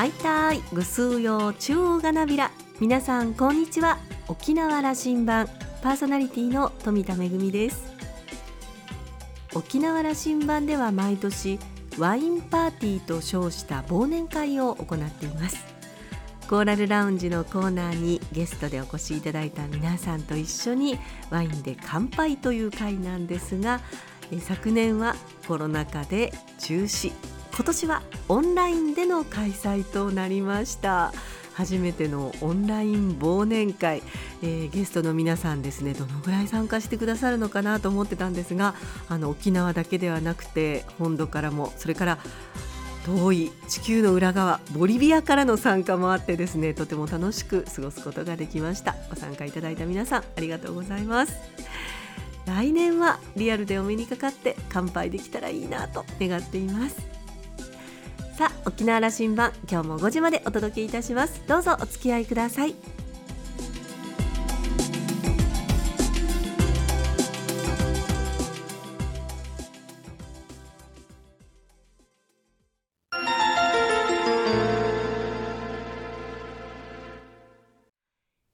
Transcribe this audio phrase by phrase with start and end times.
[0.00, 2.50] はいたいぐすうよう中央がなびら。
[2.80, 3.98] 皆さんこんにちは。
[4.28, 5.46] 沖縄羅針盤。
[5.82, 7.92] パーソナリティの富田恵です。
[9.54, 11.58] 沖縄羅針盤では毎年
[11.98, 15.66] ワインパーティーと称した忘年会を行っています。
[16.48, 20.98] コーラルラウンジのコーナーにゲストでお越しいただいた皆さんと一緒に
[21.28, 23.82] ワインで乾杯という会なんですが
[24.40, 25.14] 昨年は
[25.46, 27.12] コロナ禍で中止。
[27.60, 31.12] 今年はオンラインでの開催となりました。
[31.52, 34.02] 初めてのオンライン忘年会、
[34.40, 38.74] えー、ゲストの皆さんですねどのぐらい参加してくださるのかなと思ってたんですが
[39.10, 42.18] あの沖縄だけではなくて本土からもそれから
[43.04, 48.96] 遠い地球の裏側ボリビアからの参加もあってですねとても楽しく過ごすことができました。
[49.10, 51.34] ご参加いただいた皆さんありがとうございます。
[52.46, 57.19] 来年はリアルでお目にかかって乾杯できたらいいなと願っています。
[58.66, 61.42] 沖縄羅針盤今日も5時までお届けいたします。
[61.46, 62.74] どうぞお付き合いください。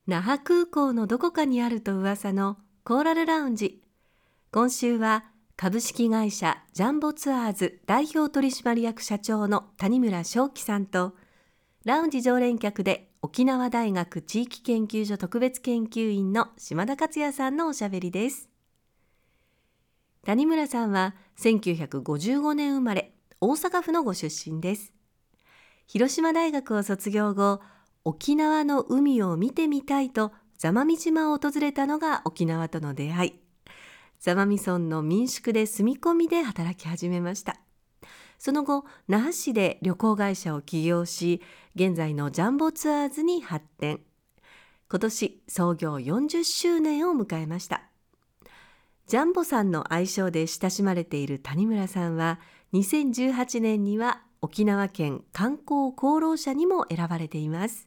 [0.07, 3.83] 那覇空港のどこかにあると噂のコーラルラウンジ。
[4.53, 5.25] 今週は
[5.57, 11.15] 株式会社ジャンボツアーズ代表取締役社長の谷村正樹さんと
[11.87, 18.51] ラウンジ常連客で沖縄大学地域研究所特別研究員の島田克也さんのおしゃべりです。
[20.27, 24.93] 谷村さんは1955年生まれ大阪府のご出身です。
[25.87, 27.63] 広島大学を卒業後
[28.05, 33.46] 沖縄の海を見てみたいと座間味島を訪れたのが沖縄との出会い。
[34.27, 37.61] 座間味村の民宿で住み込みで働き始めました。
[38.41, 41.41] その後那覇市で旅行会社を起業し
[41.77, 44.01] 現在のジャンボツアーズに発展。
[44.91, 47.85] 今年創業40周年を迎えました。
[49.07, 52.41] ジャンボさんの愛称で親しまれている谷村さんは
[52.73, 57.87] 2018年には沖縄県観光功労者にも選ばれています。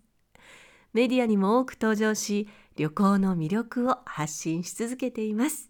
[0.93, 2.47] メディアにも多く登場し
[2.77, 5.68] 旅行の魅力を発信し続けています。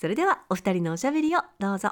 [0.00, 1.90] それではお二人のおしゃべりをどうぞ。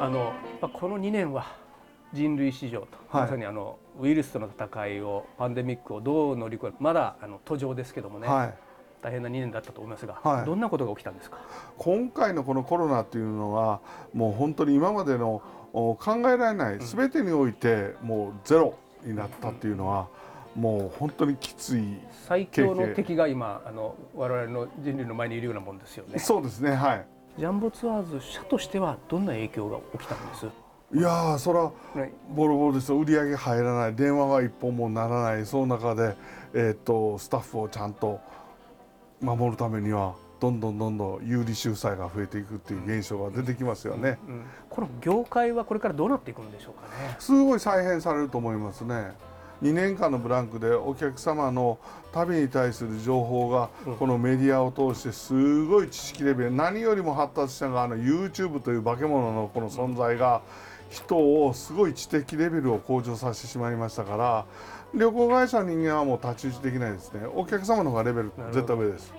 [0.00, 0.32] あの
[0.72, 1.46] この2年は
[2.12, 8.54] 人類史上と、はい、まさにあのウイルスとの戦いをパンデミックをどう乗り越えるまだあの途上ですけどもね、はい。
[9.00, 11.38] 大変な2年だったと思いますが、はい、どんなことが起きたんですか？
[11.76, 13.80] 今回のこのコロナというのは
[14.12, 15.40] もう本当に今までの
[15.72, 16.78] 考えられない。
[16.78, 18.74] 全てにおいてもうゼロ
[19.04, 20.08] になったっていうのは、
[20.56, 26.18] もう本当にきつい最強の敵が今あの我々の人類の前にいるようなもんですよね。
[26.18, 27.06] そうですねはい。
[27.38, 30.46] ジャンボツアーズ社としてはどんな影響が起きたんです？
[30.90, 31.72] いやそれは
[32.34, 33.94] ボロボロです売り上げ入らない。
[33.94, 35.46] 電話は一本もならない。
[35.46, 36.16] その中で、
[36.54, 38.18] えーとスタッフをちゃんと
[39.20, 47.16] 守るためにはどんどんどんどん有利収載が増えていくっていう現象が出てきますよね、うんうん、この業界はこれからどうなっていくんでしょうかね。
[47.18, 49.12] すごい再編されると思いますね。
[49.62, 51.78] 2年間のブランクでお客様の
[52.12, 60.42] 旅に対する情報がこのメディアを通してすごい知識レベル何よりも発達したのがあの YouTube という化け物のこの存在が
[60.90, 64.46] 人をすごい知的レベルを向上させてしまいましたから
[64.94, 67.26] 旅行会社の人間はもう太刀打ちできないですね。
[67.34, 69.12] お客様の方がレベル絶対上です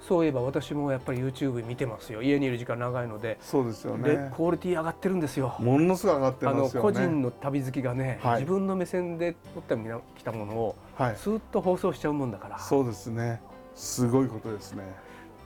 [0.00, 2.22] そういえば私もやっぱり YouTube 見てますよ。
[2.22, 3.38] 家にいる時間長いので。
[3.40, 4.32] そうですよね。
[4.34, 5.56] クオリティ上がってるんですよ。
[5.58, 9.76] ものすごい上がってますよ、ね、個人の旅好きがね、はい、自分の目線で撮って
[10.16, 12.58] きたものを、はい、スーッと放送しちゃうもんだから。
[12.58, 13.40] そうですね。
[13.74, 14.84] すごいことですね。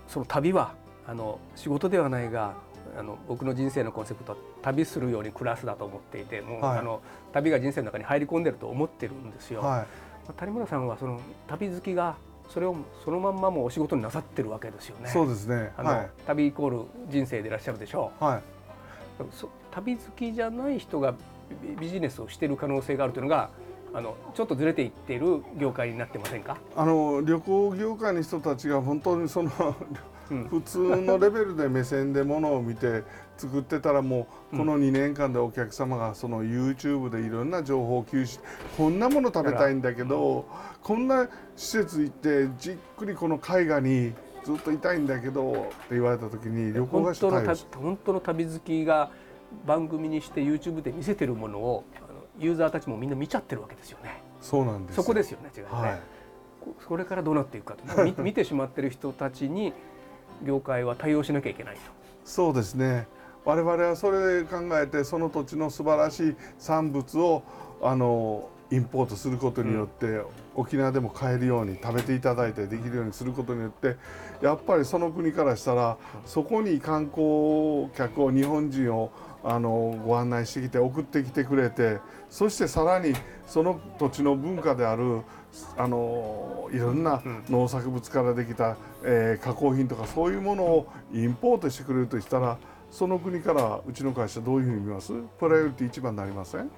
[0.06, 0.74] その旅は
[1.06, 2.54] あの仕事ではないが
[2.96, 7.00] あの僕の人生のコンセプトは旅するように暮らすだと思っていてもう、はい、あの
[7.32, 9.62] 旅が人生の中に入り込んでると思ってるんですよ。
[9.62, 9.86] は
[10.28, 12.16] い、谷村さんはその旅好きが
[12.48, 15.08] それをそのまんまもお仕事になさってるわけですよね。
[15.08, 15.72] そうですね。
[15.76, 18.24] あの、はい、旅イコール人生でいらっしゃるでしょう。
[18.24, 18.42] はい。
[19.70, 21.14] 旅好きじゃない人が
[21.78, 23.50] ビジネスをしている可能性があるというのが
[23.94, 26.56] あのちょっとずれていっている業界になってませんか？
[26.76, 29.50] あの旅行業界の人たちが本当にその
[30.50, 33.02] 普通のレベルで目線でものを見て
[33.36, 38.38] 作ってたらもうこの2年間でお客様がその YouTube でいろんな情報を吸収
[38.76, 40.46] こんなもの食べたいんだけど
[40.82, 44.12] こんな施設行ってじっくりこの絵画に
[44.44, 49.10] ずっといたいんだけどって言われた時に旅行会社対応本当の旅好きが
[49.66, 51.84] 番組にして YouTube で見せてるものを
[52.38, 54.22] ユーザーたちもみんな見ちゃってるわけですよね。
[54.40, 55.68] そうなんですそこですよね違いね。
[55.70, 56.00] はい
[56.86, 59.72] それからどうなっていくかと 見てしまっている人たちに
[60.44, 61.80] 業界は対応しなきゃいけないと。
[62.24, 63.08] そうですね
[63.44, 67.42] 我々はそれで考えてその土地の素晴らしい産物を
[67.82, 70.24] あのインポートすることによって、うん、
[70.54, 73.96] 沖縄でも買えるように食べていただいてできるようにすることによって
[74.40, 79.12] やっぱりその国からしたらそこに観光客を日本人を
[79.44, 81.98] あのご案内してきて送ってきてくれて
[82.30, 83.12] そしてさらに
[83.46, 85.20] その土地の文化である
[85.76, 92.56] あのいろんな農作物からできた、えー、加工品とかそういうものをインポートしてくれるとしたら
[92.92, 95.14] その国からうちの会社どういうふうに見ます？
[95.40, 96.70] プライオリティ一番になりません、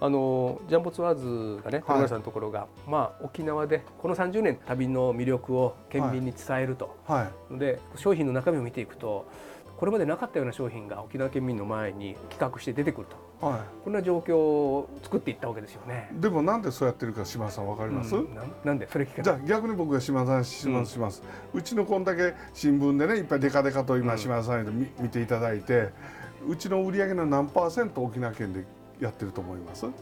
[0.00, 1.14] あのジャンボツアー
[1.58, 9.26] ズがね、鳥村さんのところが、まあ、沖縄でこの30年旅の魅力を県民に伝えると、はい、で商品の中身を見ていくと
[9.78, 13.06] これまでなかったような商品が沖縄県民の前に企画して出てくる
[13.40, 16.10] と、はい、こんな状況を作っていったわけですよね。
[16.14, 18.28] でもなんでそうやってるか島さんわかります、うん、
[18.64, 25.90] なんでそれ聞じゃあ逆に僕が島さん質問します、うん、うちのこんだけ新聞でねいっぱいデカデカと今島さんに見ていただいて
[26.48, 28.64] うちの売り上げの何パーセント沖縄県で
[29.00, 29.84] やってると思います？
[29.84, 29.92] は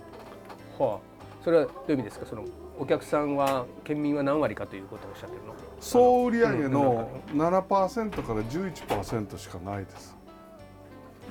[0.79, 0.99] あ。
[1.43, 2.27] それはどういう意味ですか？
[2.27, 2.45] その
[2.79, 5.55] お客さんは県民は何割かということをおっしゃってるの？
[5.81, 10.17] 総売上の7%から11%しかないです。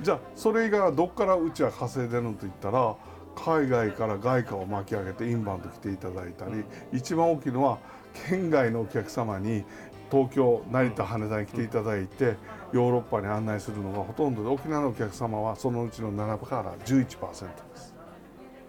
[0.02, 2.96] じゃあそれ以外はどこからうちは稼いでるのといったら
[3.36, 7.78] 海外から外貨を巻き上げてインバウンド来ていただいたり、一番大きいのは
[8.28, 9.64] 県外のお客様に
[10.10, 12.36] 東京成田羽田に来ていただいて
[12.72, 17.93] ヨーロッパに案内するのがほとんどで沖縄のお客様はそのうちの7から11%です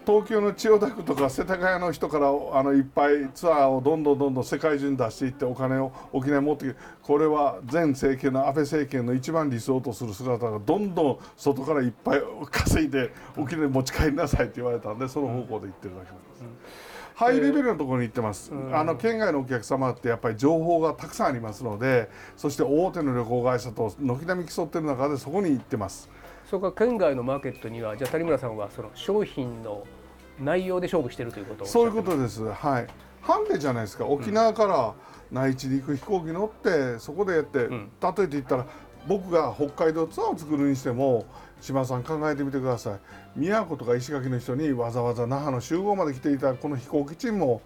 [0.06, 12.22] 東京の千代田区とか世田谷の人からあのいっぱいツアーをどんどんどんどん世界中に出していってお金を沖縄に持ってきてこれは前政権の安倍政権の一番理想とする姿がどんどん外からいっぱい
[12.52, 16.96] 稼いで沖縄に持ち帰りなさいって言われたんでその方向で行ってるだけなんです。
[17.16, 26.10] ハイレベルのところに行ってます、あの県外のお客様ってやっぱり情報がたくさんありますのでそして大手の旅行会社と軒並み競ってる中でそこに行ってます
[26.56, 29.86] そこから県外のマーケットにはじゃあ谷村さんはその商品の
[30.40, 32.88] 内容で勝負してるということそういうことですはい。
[33.22, 34.06] ハンデじゃないですか。
[34.06, 34.94] 沖縄から
[35.32, 38.68] 内地に行く飛行機乗ってそこでやって、うん、例えて言ったら
[39.06, 41.26] 僕が北海道ツアーを作るにしても
[41.60, 43.00] 島さん考えてみてください。
[43.36, 47.62] 宮古とか石垣の人にわざわざ那覇の集合まで来ていたこの飛行機賃も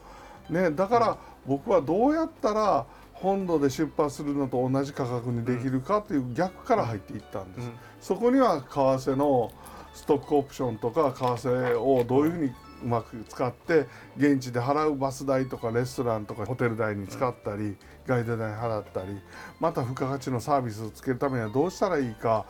[0.50, 2.88] ねだから僕はどうやったら
[3.22, 9.52] 本土で出発するのと同じ価格にできるかという逆から入っていったんです、うん、そこには為替の
[9.94, 13.88] ストックオプションとか為替をどういうふうにうまく使って
[14.18, 17.76] 現地で払うバス代とかレストランとかホテル代に使ったり
[18.08, 19.20] ガイド代払ったり
[19.60, 22.46] また付加価値のサービスをつけるためにはどうしたらいいか。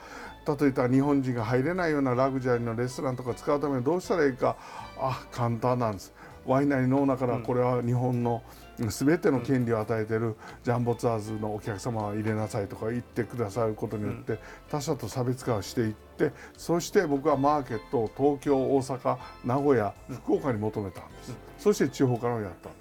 [0.57, 4.55] 例えば日本人が入れないようなラグジュアリーのレストランとか使うためにはどうしたらいいか。
[4.97, 6.13] あ簡単なんです。
[6.45, 8.41] ワイナリーの中からこれは日本の
[8.87, 14.39] 全ての権利を与えているジャンボツアーズのお客様は入れなさいとか言ってくださることによって
[14.69, 21.37] 他社と差別化をしていってそして僕はマーケットを東京大阪名古屋福岡に求めたんです。
[21.57, 22.69] そして地方からやった。
[22.69, 22.78] んです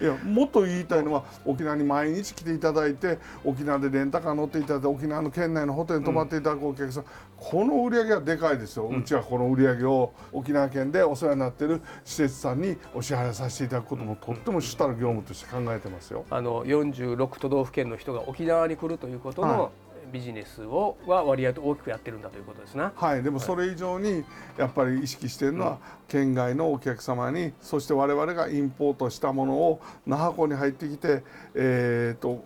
[0.00, 16.24] いやもっと言いたいのは沖縄に毎日来ていただいて沖縄でレンタカー乗っていただいて沖縄の県内のホテルに泊まっていただくお客さん、うん、この売り上げはでかいですよ、うん、ちはこの売り上げを沖縄県でお世話になっている施設さんにお支払いさせていただくこともとっても主たる業務として考えてますよ。
[16.30, 22.88] あの46都道府県の人が沖縄に来るということの、はいビジネスをは割合と大きくやってるんだということですね。
[22.94, 24.24] はい、でもそれ以上に
[24.56, 31.22] やっぱり意識してるのは、県外のお客様にそして我々がインポートしたものを那覇港に入ってきて、
[31.54, 32.44] えーと、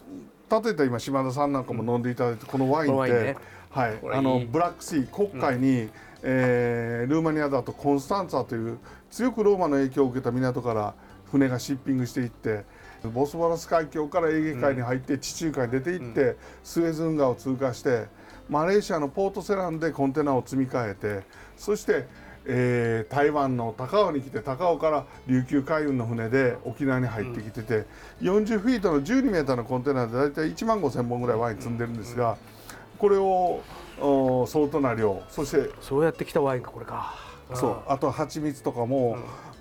[0.63, 3.37] 例えば今島田さんなんかも飲んでいただいて、このワインって、ね、
[3.71, 5.91] はい、あのブラックシー黒海に、うん、
[6.23, 8.79] えー、ルーマニアだとコンスタンツァという
[9.11, 10.95] 強くローマの影響を受けた港から
[11.31, 12.65] 船がシッピングしていって。
[13.09, 18.07] ボスポラス海峡からエーゲ海に入って地中海に出ていって、スエズ運河を通過して
[18.49, 21.23] マレーシアのポートセランでコンテナを積み替えて
[21.57, 22.07] そして、
[22.45, 27.87] えー、台湾の高尾に来て高尾から琉球海運の船で沖縄に入ってきてて、
[28.21, 32.37] 40フィートの12メーターのコンテナで大体1万5,000本ぐらいワイン積んでるんですが
[32.99, 33.63] これを
[34.47, 37.15] 相当な量そしてそうやってきたワインかこれか。
[37.55, 37.77] そう。
[37.89, 39.17] あと蜂蜜とかも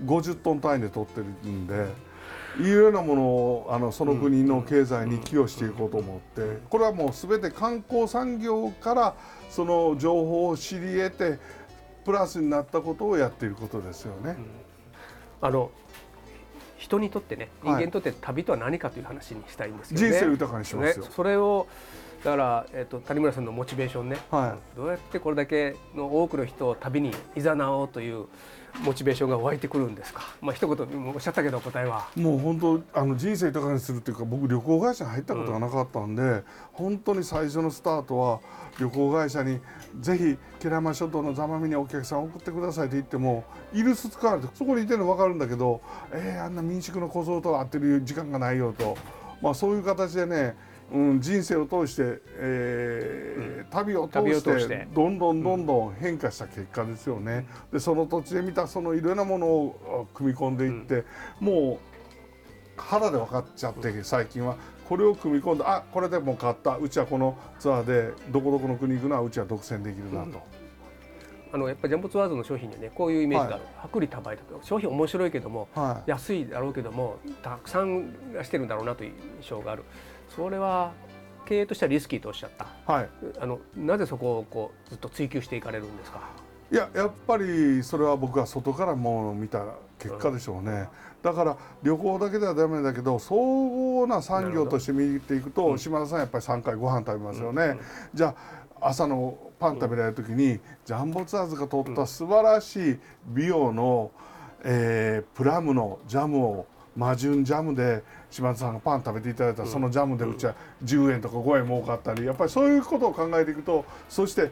[0.06, 2.09] 50トン単位で取ってるんで。
[2.58, 9.16] いうようなものをあのその国の経済に寄与していこうと思ってこれはもう全て観光産業から
[9.50, 11.40] その情報を知り得て
[12.06, 14.32] プラスになったことをやっていることですよね。
[15.42, 15.72] うん、あの
[16.78, 21.68] 人にとってね人間にとって旅とは何かという話にしたいんですけど、ね、人生豊かにしますよ、それを
[22.24, 28.26] だから、えーと、谷村さんのモチベーションね、はい、どうやってこれだけの多くの人を旅にいざなおうという
[28.84, 32.08] モチベーションが湧いてくるんですか、まあ一言おっしゃったけど答えは。
[32.16, 38.40] もう本当あの人生豊かにするっていうか僕旅行会社に入ったことがなかったんで、うん、本当に最初のスタートは
[38.80, 39.60] 旅行会社に
[40.00, 48.98] ぜひ慶良間諸島の座間味にお客さん送ってくださいって言ってもいるす使われてそこにいてるの分かるんだけどえー、あんな民宿の小僧と会ってる時間がないよと、
[49.42, 50.56] まあ、そういう形でね
[50.92, 54.20] うん、人生を通して、えー、うん、旅を通
[54.60, 57.46] してどんどんどんどん変化した結果ですよね。
[57.72, 61.06] うん、でその土地で見たそのいろんなものを組み込んでいって、
[61.42, 61.80] うん、も
[62.78, 64.56] う肌で分かっちゃって最近は。
[64.90, 66.76] これを組み込んであこれでもう買った。
[66.78, 70.42] うちはこのツアーでどこどこの国行くのはうちは独占できるなと。
[71.52, 79.84] あのやっぱりジャンボツアーズの商品にはねこういうイメージがある、はい、薄利多売とか商品面白いけども、はい、安いだろうけどもたくさんしてるんだろうなという印象がある
[80.36, 80.94] それは
[81.46, 83.10] 経営としてはリスキーとおっしゃった、はい、
[83.40, 86.22] あのなぜそこをこうずっと追求していかれるんですか？
[86.72, 89.66] いややっぱりそれは僕は外からも見た
[89.98, 90.88] 結果でしょうね、うん、
[91.24, 97.80] だから旅行だけではダメだけど総合な産業として見ていくと、うん、島田さんやっぱり3回ご飯食べますよね、うん、
[98.14, 98.36] じゃ
[98.80, 104.10] あ朝のパン食べられる時に、ジャンボツアーズが取った素晴らしい美容の、
[104.64, 106.66] えー、プラムのジャムを
[107.00, 110.54] マジュンジャムで島田さんがパン食べていただいたら、そのジャムでうちは
[110.84, 114.52] 10円とか5円儲かったりやっぱりそういうことを考えていくとそして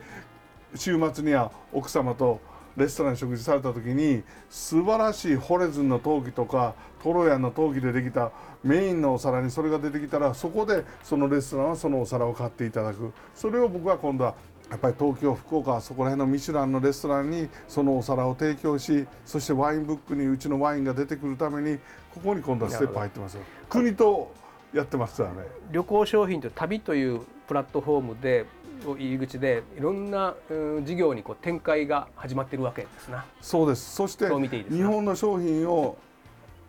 [0.74, 2.39] 週末には奥様と
[2.77, 8.32] レストランに食事された時に素晴らしいホレズンの陶器とかトロヤンの陶器でできた
[8.63, 13.12] メインのお皿にそれが出てきたらそこでそのレストランはそのお皿を買っていただく。
[13.36, 14.36] それを僕は今度は
[14.70, 21.78] やっぱり東京福岡そこら辺のミシュランのレストランにそのお皿を提供しそしてワインブックにうちのワインが出てくるために
[22.14, 23.38] ここに今度はステップ入ってます
[23.70, 24.32] 国と
[24.74, 28.46] やってますからね旅行商品と旅というプラットフォームで
[28.86, 30.36] 入り口でいろんな、
[30.84, 33.26] 事業にこう展開が始まっているわけですな。
[33.42, 33.96] そうです。
[33.96, 34.28] そして
[34.70, 35.98] 日本の商品を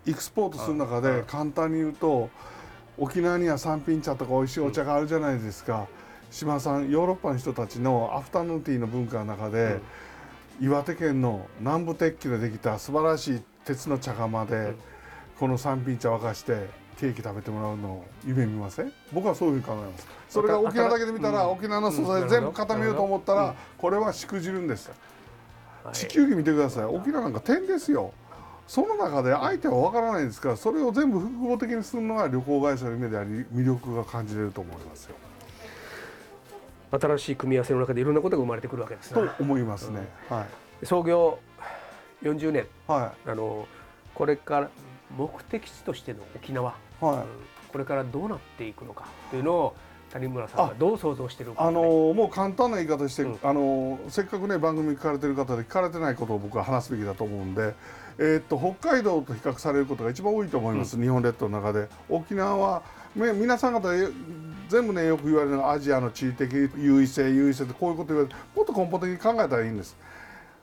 [0.07, 2.31] エクスポートする中で簡単に言うと
[2.97, 5.87] 沖縄には三品茶とか美味しいお茶があるじゃないですか、
[6.30, 9.80] 島さんヨーロッパの人たちのアフタヌーンティーの文化の中で、
[10.61, 14.76] うん、岩手県の南部鉄器でできた素晴らしい鉄の茶釜で、うん、
[15.38, 16.68] この三品茶沸かして
[16.99, 18.92] ケーキ食べてもらうのを夢見ません？
[19.12, 20.06] 僕はそういうふうに考えます。
[20.28, 24.87] それが沖縄だけで見たら、うん、沖縄の素材全部固めようと思ったら、これはしくじるんです。
[24.87, 24.94] よ、
[25.92, 26.85] 地球儀見てください。
[26.85, 28.12] 沖縄なんか点ですよ。
[28.66, 35.14] その中で相手は分からないですからそれを全部複合的にするのが旅行会社の夢であり魅力が感じれると思いますよ
[36.90, 39.28] 新しい組み合わせの中でいろんなことが生まれてくるわけですね。
[39.37, 40.09] と思いますね。
[40.30, 40.47] うん、は
[40.83, 41.38] い、創業
[42.23, 43.66] 40年、はい、あの
[44.14, 44.71] これから
[45.16, 47.25] 目的地としての沖縄、はい、うん、
[47.73, 49.76] これからどうなっていくのかというのを
[50.11, 57.75] 谷村さんがどう想像してるか、ね、あのもう簡単な言い方して、うん、あのせっかくね番組聞かれてる方で聞かれてないことを僕は話すべきだと思うんで、
[58.18, 61.88] えー、っと北海道と比較されることが一番多いと思います、日本列島の中で。
[62.09, 62.83] 沖縄は
[63.18, 63.88] 皆さん方
[64.68, 69.96] 全部ねよく言われるのがアジアの地理的優位性優位性ってこういうこと言われてもっと根本的に考えたらいいんです。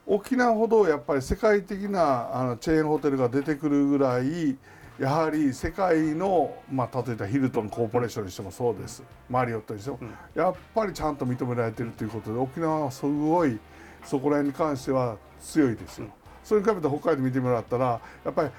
[0.07, 4.55] 沖縄ほどやっぱり世界的なあのチェーンホテルが出てくるぐらい
[5.00, 13.59] やはり世界の、まあ、例えばヒルトンコーポレーションにしてもそうですマリオットにしても、うん、やっぱりちゃんと認められてるということで沖縄はすごい
[14.05, 16.05] そこら辺に関しては強いですよ。
[16.05, 16.12] うん、
[16.43, 18.50] それに比べて北海道見てもらったらやっぱり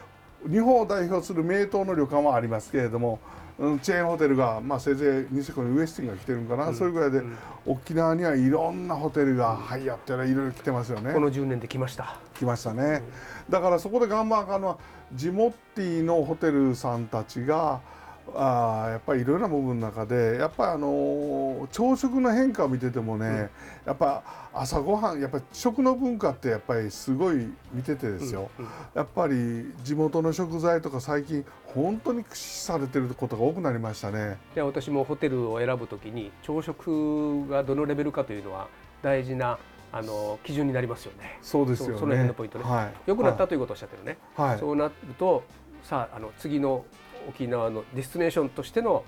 [0.51, 3.21] 日本を代表する名湯の旅館はありますけれども
[3.59, 11.15] チェーンホテルが、まあ、せいぜいニセコにウエスティンが来てるんかな、うん、それぐらいで、うん、沖縄にはいろんなホテルが、はい、やってるいろいろ来てますよね。
[11.15, 12.19] この10年で来ました。
[12.39, 13.03] 来ましたね、
[13.49, 14.79] うん、だからそこで頑張るのは
[15.15, 17.81] ジモッティのホテルさんたちが
[18.35, 23.35] あやっぱりいろいろな部分の中でやっぱりあの朝食の変化を見ててもね、うん、
[23.87, 38.69] やっぱ朝ごはんやっぱり食の文化ってやっぱりすごい見ててですよ、うんうん、やっぱり地元の食材とか最近本当に駆使されてることが多くなりましたねで私もホテルを選ぶときに朝食がどのレベルかというのは
[39.03, 39.59] 大事な
[39.93, 41.39] あの基準になりますよね。
[41.41, 41.99] そうですよね。
[41.99, 42.65] その辺のポイントね。
[42.65, 44.19] はい、よくなったということをおっしゃってるね。
[44.35, 45.45] はい、そうなると
[45.83, 46.85] さああの次の
[47.29, 49.05] 沖縄のディスティネーションとしての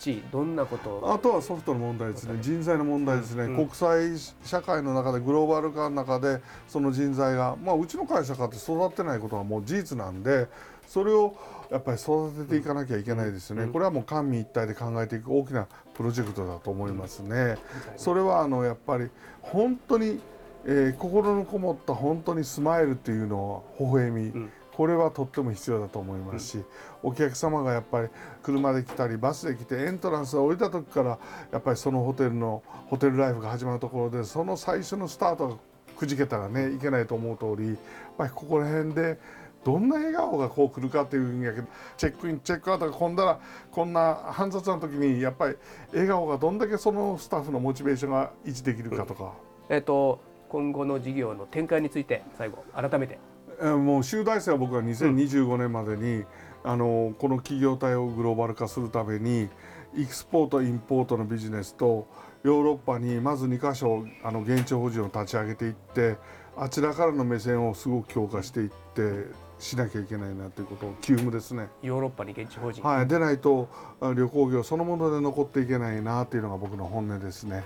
[0.00, 2.38] 地位どんなことあとはソフトの問題ですね。
[2.40, 10.48] 人材の問題ですね、うん、国際社会の中でグローバル化の中でその人材が、まあ、うちの会社だって育ってないことはもう事実なんで
[10.86, 11.36] それを
[11.70, 17.36] やっぱり育てていかなきゃいけないですよね、うん、これはもう官民一体で考えていく大きなプロジェクトだと思いますね。
[17.36, 17.56] うん、
[17.98, 19.10] それはあのやっぱり
[19.42, 20.18] 本当に、
[20.64, 24.38] えー、心のこもった本当にスマイルっていうのは微笑み、こ
[24.80, 26.64] これはとっても必要だと思いますし、
[27.02, 28.08] お客様がやっぱり
[28.42, 31.18] 車で来たりバスで来てエントランスを降りた時から
[31.52, 35.56] やっぱりそのホテルのホテルライフが始まるところでその最初のスタートが
[35.98, 37.76] くじけたらねいけないと思う通りやっ
[38.16, 39.18] ぱりここら辺で
[39.66, 41.66] どんな笑顔がこう来るかっていうんやけど
[41.98, 43.38] チェックインチェックアウトが混んだら
[43.70, 45.56] こんな煩雑な時にやっぱり
[45.92, 49.34] 笑顔がどんだけそのスタッフのモチベーションが維持できるかとか。
[49.68, 53.18] えっ、と今後の事業の展開について最後改めて。
[53.60, 56.26] もう集大成は僕は2025年までに、うん、
[56.64, 59.48] あのこの企業体をグローバル化するために
[59.96, 62.06] エクスポートインポートのビジネスと
[62.42, 66.16] ヨーロッパにまず2か所あの現地法人を立ち上げていって
[66.56, 69.26] あちらからの目線をすごく強化していって
[69.58, 71.68] しなきゃいけないなということを急務ですね。
[71.82, 72.82] ヨーロッパに現地法人。
[72.82, 73.06] はい。
[73.06, 73.68] でないと
[74.00, 77.62] 旅行業そのもので残っていけないなというのが僕の本音ですね、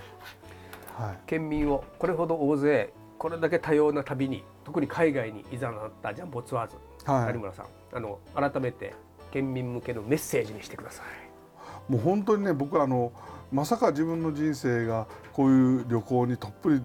[0.97, 7.65] はい、県民をこれほど大勢これだけ多様な旅に特に海外にいざなったジャンボツアーズ、はい、有村さん。
[7.93, 8.93] あの改めて
[9.31, 11.91] 県民向けのメッセージにしてください。
[11.91, 13.13] もう本当にね僕はあの
[13.51, 16.81] まさか自分の人生がこういう旅行にとっぷり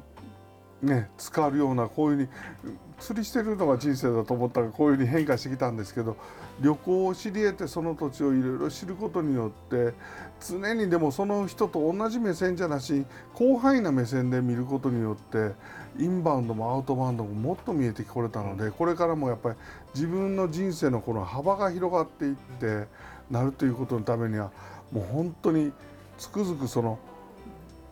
[0.87, 2.16] ね使わるようなこういう
[2.62, 6.16] ふうに釣りしてるのが人生だと思ったらこういうふうに変化してきたんですけど
[6.61, 9.95] 旅行を知り得てその土地をいろいろ知ることによって
[10.40, 15.55] 常にでもその人と同じ目線じゃなし広範囲な目線で見ることによって
[15.99, 19.57] インバウンドもアウトバウンドももっと見えてこれたのでこれからもやっぱり
[19.95, 22.87] 自分の人生のこの幅が広がっていって
[23.31, 24.50] なるということのためには
[24.93, 25.73] もう本当に
[26.19, 26.99] つくづくその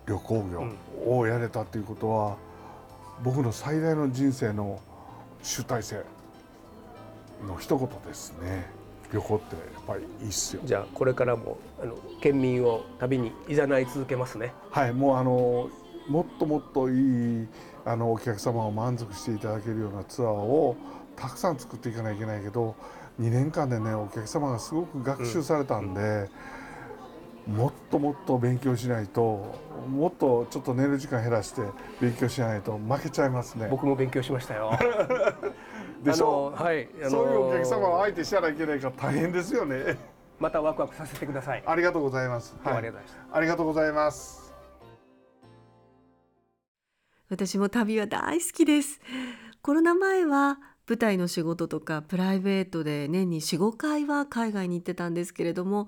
[0.07, 0.65] 旅行業
[1.07, 2.37] をやれたということは
[3.23, 4.81] 僕の最大の人生の
[5.43, 6.03] 集大成
[7.47, 8.71] の一言ですね。
[9.12, 10.62] 旅行ってやっぱりいいっすよ。
[10.64, 14.52] じゃあこれからもあの県民を旅にいざない続けますね。
[14.71, 15.71] はいもうあの
[16.09, 17.49] もっともっといい
[17.85, 20.76] あのお客様を満足していただけるようなツアーを
[21.16, 22.75] たくさん作っていかないといけないけど
[23.21, 26.28] 2年間でねお客様がすごく学習されたんで、うん
[27.49, 29.59] うん、もっともっと勉強しないと
[29.90, 31.62] もっとちょっと寝る時間減らして
[32.00, 33.68] 勉強しないと負けちゃいますね。
[33.71, 34.78] 僕も勉強しましたよ
[36.02, 36.52] でしょ？
[36.57, 39.97] はい、あのー、そういうお客様を相手したらいけないから大変ですよね。
[40.38, 41.63] またワクワクさせてください。
[41.67, 43.37] ありがとうございます、はい、ありがとうございました。
[43.37, 44.54] ありがとうございます。
[47.28, 49.00] 私も旅は大好きです。
[49.61, 50.58] コロナ前は
[50.89, 55.87] 舞台の仕事とかプライベートで年に45回は海外に行ってたんですけれども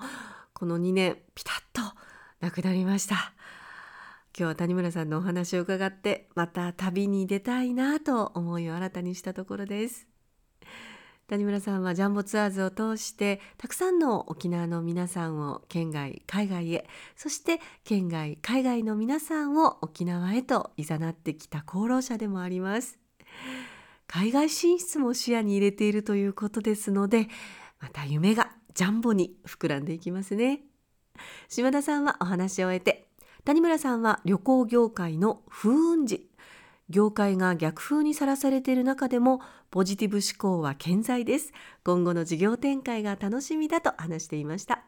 [0.53, 1.81] この2年ピタッと
[2.40, 3.33] なくなりました
[4.40, 10.07] 今日谷村さんのお話を伺ってまた旅に出たいなと思いを新たにしたところです。
[11.26, 22.98] 谷村さんはジャンボツアーズを通してたくさんの沖縄の皆さんを県外海外へそして県外海外の皆さんを沖縄へと誘ってきた功労者でもあります。
[24.07, 27.29] 海外進出も視野に入れているということですので
[27.79, 30.62] また夢がジャンボに膨らんでいきますね。
[31.50, 33.10] 島田さんはお話を終えて
[33.44, 36.29] 谷村さんは旅行業界の風雲児。
[36.90, 41.53] 業界が逆風にさらされている中でもポジティブ思考は健在です。
[41.85, 44.83] 今後の事業展開が楽しみだと話していました。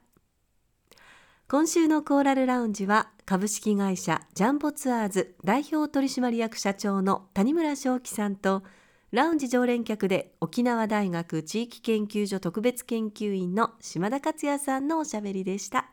[1.49, 8.63] 今週のコーラルラウンジは株式会社ジャンボツアーズ代表取締役社長の谷村正樹さんと
[9.11, 15.91] ラウンジ常連客で沖縄大学地域研究所特別研究員の島田克也さんのおしゃべりでした。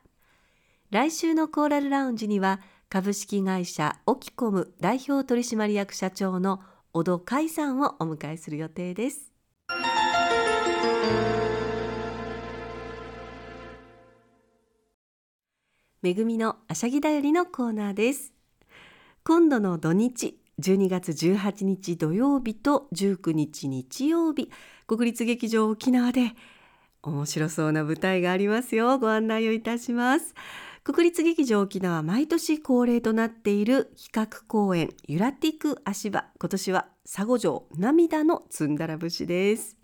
[0.91, 6.62] 来週のコーラルラウンジには株式会社オキコム代表取締役社長の
[6.93, 9.32] 小戸海さんをお迎えする予定です。
[16.02, 18.34] めぐみのあしゃぎだよりのコーナーです。
[19.23, 24.49] 今度の土日12月18日土曜日と19日日曜日
[24.88, 26.32] 国立劇場沖縄で
[27.04, 28.97] 面白そうな舞台がありますよ。
[28.97, 30.34] ご案内をいたします。
[30.84, 36.26] 国立劇場沖縄毎年恒例となっている企画公演ユラティク足場。
[36.39, 39.78] 今年は佐護城涙の積んだら節です。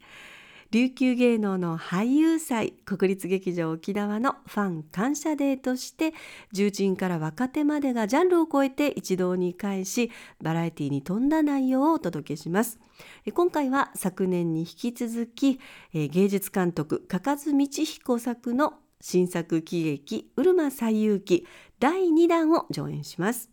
[0.71, 6.13] 琉球芸能の俳優祭国立劇場沖縄のファン感謝デーとして
[6.53, 12.79] 重鎮から若手までがジャンルを超えて一堂に会しバラエティに富んだ内容をお届けします。
[13.33, 15.59] 今回は昨年に引き続き
[15.93, 21.45] 芸術監督加賀津道彦作の新作喜劇「うるま西遊記」
[21.79, 23.49] 第2弾を上演します。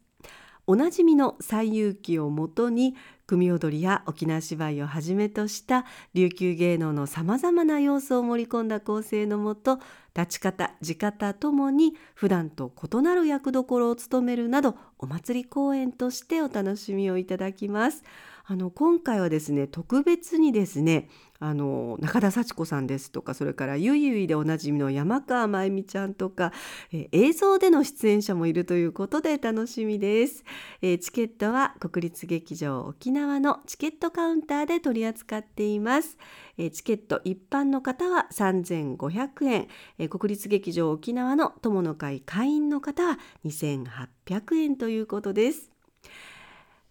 [0.67, 2.95] おなじみの西遊記をもとに
[3.27, 9.81] 組踊りや沖縄芝居をはじめとした琉球芸能のさまざまな要素を盛り込んだ構成のもと
[10.17, 18.03] 立ち方地方ともに普段と異なる役どころを務めるなどお祭り公演としてお楽しみをいただきます。
[18.45, 26.53] あの今回はですね特別にですねあの中田幸子さんですとかそれからゆいゆいでおなじみの山川真由美ちゃんとか、
[26.93, 30.45] えー、映像での出演者もいるということで楽しみです、
[30.83, 36.17] えー、チケットは国立劇場沖縄のチケットカウンターで取り扱っています、
[36.57, 45.73] チケット一般の方は3500円、国立劇場沖縄の友の会会員の方は2800円ということです。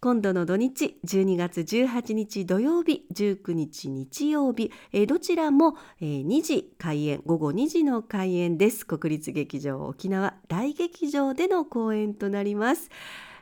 [0.00, 4.72] 今度の土日12月18日土曜日19日日曜日、
[5.06, 8.84] どちらも、えー、2時開演午後2時の開演です。
[8.84, 12.90] 国立劇場沖縄大劇場での公演となります。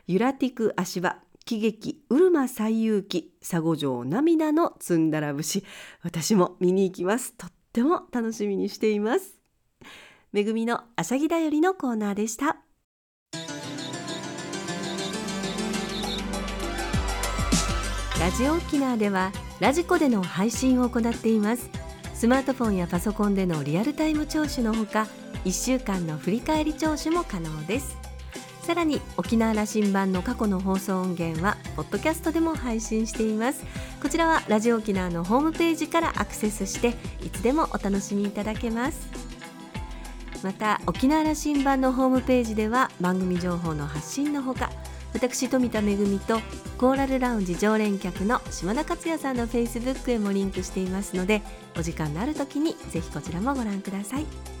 [0.05, 1.17] ユラティク足場
[1.51, 5.65] 喜劇うるま最遊記佐護城涙の積んだら節。
[6.01, 7.33] 私も見に行きます。
[7.33, 9.35] とっても楽しみにしています。
[10.31, 12.55] めぐみのあしゃぎだよりのコーナーでした。
[18.17, 21.69] ラジオ沖縄ではラジコでの配信を行っています。
[22.13, 25.05] スマートフォンやパソコンでのリアルタイム聴取のほか
[25.43, 28.00] 1週間の振り返り聴取も可能です。
[28.71, 33.65] さらに沖縄羅針盤の過去の放送音源はポッドキャストでも配信しています。
[34.01, 39.09] こちらはラジオ沖縄のホームページからアクセスしていつでもお楽しみいただけます。
[40.41, 44.71] また沖縄羅針盤のホームページでは番組情報の発信のほか
[45.13, 46.39] 私富田恵と
[46.77, 51.41] コーラルラウンジ常連客の島田克也さんのフェイスブックへもリンクしていますので
[51.77, 54.60] お時間のある時にぜひこちらもご覧ください。